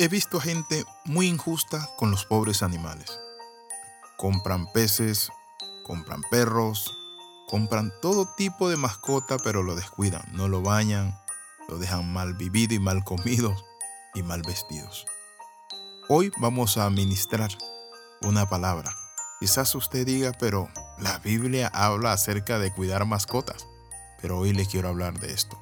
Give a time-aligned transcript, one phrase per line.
[0.00, 3.18] He visto gente muy injusta con los pobres animales.
[4.16, 5.28] Compran peces,
[5.84, 6.94] compran perros,
[7.48, 11.18] compran todo tipo de mascota, pero lo descuidan, no lo bañan,
[11.68, 13.56] lo dejan mal vivido y mal comido
[14.14, 15.04] y mal vestidos.
[16.08, 17.50] Hoy vamos a ministrar
[18.22, 18.94] una palabra.
[19.40, 20.68] Quizás usted diga, pero
[20.98, 23.66] la Biblia habla acerca de cuidar mascotas,
[24.22, 25.60] pero hoy le quiero hablar de esto.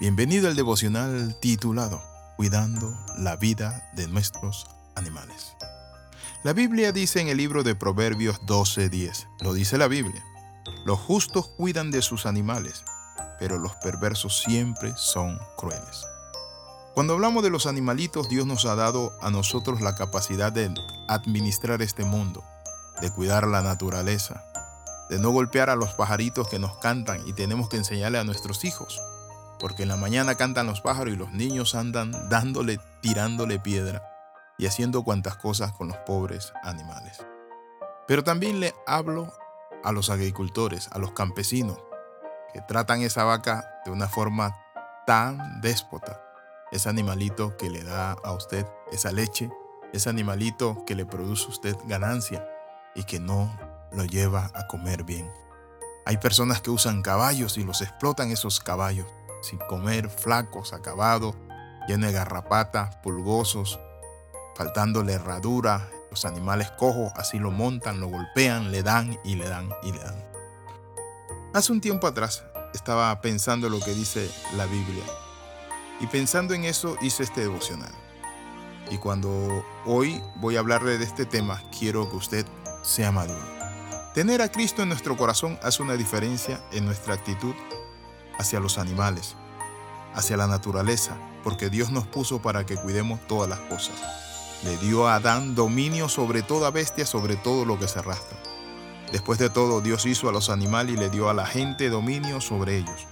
[0.00, 5.56] Bienvenido al devocional titulado Cuidando la vida de nuestros animales.
[6.44, 10.22] La Biblia dice en el libro de Proverbios 12:10, lo dice la Biblia,
[10.84, 12.84] los justos cuidan de sus animales,
[13.38, 16.04] pero los perversos siempre son crueles.
[16.94, 20.74] Cuando hablamos de los animalitos, Dios nos ha dado a nosotros la capacidad de
[21.08, 22.44] administrar este mundo,
[23.00, 24.44] de cuidar la naturaleza,
[25.08, 28.62] de no golpear a los pajaritos que nos cantan y tenemos que enseñarle a nuestros
[28.66, 29.00] hijos
[29.58, 34.02] porque en la mañana cantan los pájaros y los niños andan dándole, tirándole piedra
[34.58, 37.24] y haciendo cuantas cosas con los pobres animales.
[38.06, 39.32] Pero también le hablo
[39.84, 41.78] a los agricultores, a los campesinos,
[42.52, 44.56] que tratan esa vaca de una forma
[45.06, 46.22] tan déspota.
[46.72, 49.50] Ese animalito que le da a usted esa leche,
[49.92, 52.46] ese animalito que le produce a usted ganancia
[52.94, 53.56] y que no
[53.92, 55.30] lo lleva a comer bien.
[56.06, 59.06] Hay personas que usan caballos y los explotan esos caballos
[59.40, 61.34] sin comer, flacos, acabados,
[61.88, 63.80] llenos de garrapatas, pulgosos,
[64.54, 65.90] faltándole herradura.
[66.10, 69.98] Los animales cojos así lo montan, lo golpean, le dan y le dan y le
[69.98, 70.24] dan.
[71.52, 75.04] Hace un tiempo atrás estaba pensando lo que dice la Biblia
[76.00, 77.92] y pensando en eso hice este devocional.
[78.90, 82.46] Y cuando hoy voy a hablarle de este tema, quiero que usted
[82.82, 83.44] sea maduro.
[84.14, 87.54] Tener a Cristo en nuestro corazón hace una diferencia en nuestra actitud
[88.38, 89.36] hacia los animales,
[90.14, 93.96] hacia la naturaleza, porque Dios nos puso para que cuidemos todas las cosas.
[94.64, 98.38] Le dio a Adán dominio sobre toda bestia, sobre todo lo que se arrastra.
[99.12, 102.40] Después de todo, Dios hizo a los animales y le dio a la gente dominio
[102.40, 103.06] sobre ellos.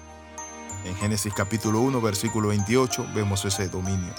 [0.85, 4.13] En Génesis capítulo 1, versículo 28 vemos ese dominio.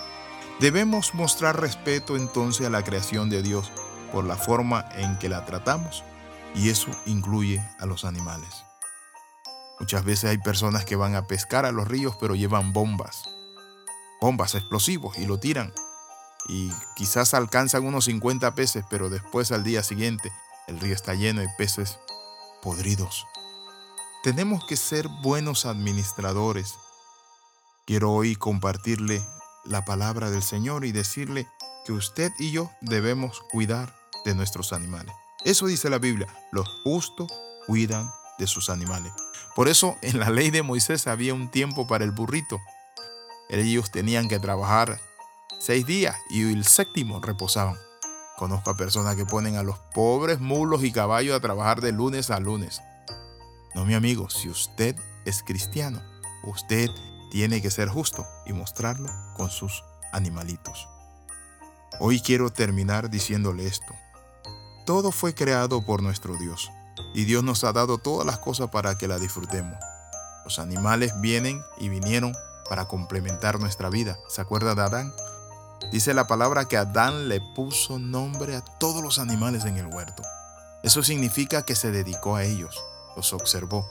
[0.59, 3.72] Debemos mostrar respeto entonces a la creación de Dios
[4.12, 6.03] por la forma en que la tratamos,
[6.56, 8.65] y eso incluye a los animales.
[9.80, 13.24] Muchas veces hay personas que van a pescar a los ríos pero llevan bombas,
[14.22, 15.74] bombas explosivos y lo tiran.
[16.47, 20.31] Y quizás alcanzan unos 50 peces, pero después al día siguiente
[20.68, 22.00] el río está lleno de peces
[22.62, 23.25] podridos.
[24.24, 26.75] Tenemos que ser buenos administradores.
[27.86, 29.24] Quiero hoy compartirle
[29.66, 31.47] la palabra del Señor y decirle
[31.86, 35.13] que usted y yo debemos cuidar de nuestros animales.
[35.44, 37.31] Eso dice la Biblia, los justos
[37.68, 38.09] cuidan
[38.40, 39.13] de sus animales.
[39.56, 42.59] Por eso en la ley de Moisés había un tiempo para el burrito.
[43.50, 45.00] Ellos tenían que trabajar
[45.59, 47.78] seis días y el séptimo reposaban.
[48.38, 52.29] Conozco a personas que ponen a los pobres mulos y caballos a trabajar de lunes
[52.31, 52.81] a lunes.
[53.74, 54.95] No, mi amigo, si usted
[55.25, 56.01] es cristiano,
[56.44, 56.90] usted
[57.31, 60.88] tiene que ser justo y mostrarlo con sus animalitos.
[62.00, 63.94] Hoy quiero terminar diciéndole esto.
[64.85, 66.69] Todo fue creado por nuestro Dios
[67.13, 69.78] y Dios nos ha dado todas las cosas para que la disfrutemos.
[70.44, 72.33] Los animales vienen y vinieron
[72.69, 74.17] para complementar nuestra vida.
[74.28, 75.13] ¿Se acuerda de Adán?
[75.91, 80.23] Dice la palabra que Adán le puso nombre a todos los animales en el huerto.
[80.83, 82.83] Eso significa que se dedicó a ellos,
[83.16, 83.89] los observó.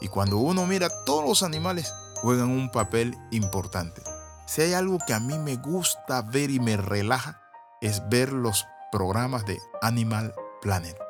[0.00, 4.02] Y cuando uno mira, todos los animales juegan un papel importante.
[4.46, 7.40] Si hay algo que a mí me gusta ver y me relaja,
[7.80, 11.05] es ver los programas de Animal Planet.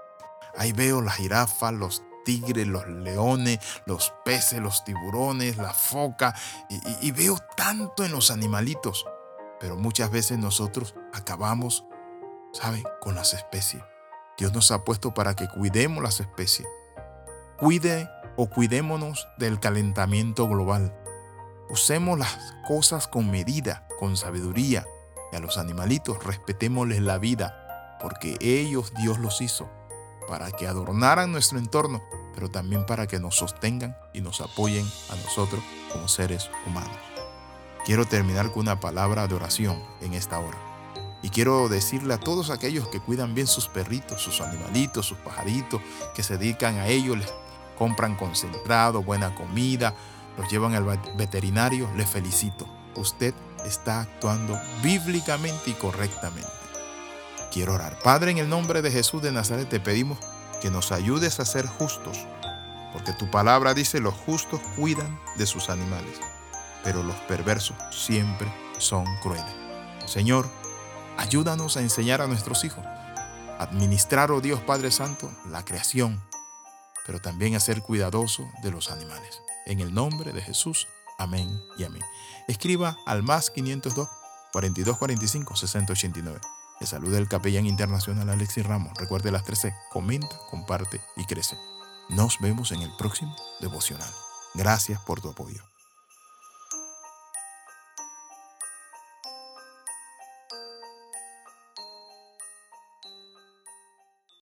[0.57, 6.35] Ahí veo las jirafas, los tigres, los leones, los peces, los tiburones, la foca,
[6.69, 9.07] y, veo tanto en los animalitos.
[9.61, 11.87] Pero muchas veces nosotros acabamos,
[12.53, 13.83] ¿saben?, con las especies.
[14.37, 16.69] Dios nos ha puesto para que cuidemos las especies.
[17.57, 20.95] Cuide o cuidémonos del calentamiento global.
[21.71, 22.37] Usemos las
[22.67, 24.87] cosas con medida, con sabiduría.
[25.33, 29.71] Y a los animalitos respetémosles la vida, porque ellos Dios los hizo
[30.29, 32.03] para que adornaran nuestro entorno,
[32.35, 35.63] pero también para que nos sostengan y nos apoyen a nosotros
[35.93, 36.97] como seres humanos.
[37.85, 40.59] Quiero terminar con una palabra de oración en esta hora.
[41.23, 45.81] Y quiero decirle a todos aquellos que cuidan bien sus perritos, sus animalitos, sus pajaritos,
[46.15, 47.33] que se dedican a ellos, les
[47.79, 49.95] compran concentrado, buena comida,
[50.37, 50.85] los llevan al
[51.17, 52.67] veterinario, les felicito.
[52.97, 53.35] Usted
[53.65, 56.56] está actuando bíblicamente y correctamente.
[57.57, 57.99] Quiero orar.
[58.01, 60.19] Padre, en el nombre de Jesús de Nazaret te pedimos
[60.61, 62.19] que nos ayudes a ser justos,
[62.93, 66.21] porque tu palabra dice los justos cuidan de sus animales,
[66.85, 69.47] pero los perversos siempre son crueles.
[70.05, 70.47] Señor,
[71.17, 76.23] ayúdanos a enseñar a nuestros hijos, a administrar, oh Dios Padre Santo, la creación,
[77.07, 79.41] pero también a ser cuidadoso de los animales.
[79.65, 82.03] En el nombre de Jesús, amén y amén.
[82.49, 84.11] Escriba al más 502
[84.53, 86.56] 4245 6089.
[86.81, 88.93] Le saluda el capellán internacional Alexis Ramos.
[88.99, 89.75] Recuerde las 13.
[89.91, 91.57] Comenta, comparte y crece.
[92.09, 94.13] Nos vemos en el próximo devocional.
[94.55, 95.63] Gracias por tu apoyo.